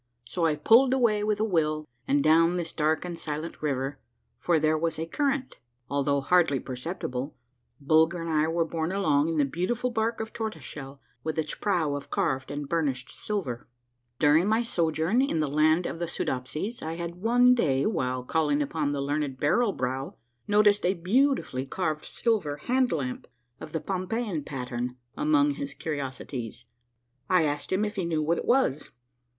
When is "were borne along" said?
8.47-9.29